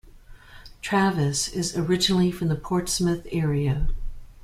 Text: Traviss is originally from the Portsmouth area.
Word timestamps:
Traviss 0.81 1.53
is 1.53 1.77
originally 1.77 2.31
from 2.31 2.47
the 2.47 2.55
Portsmouth 2.55 3.27
area. 3.31 3.89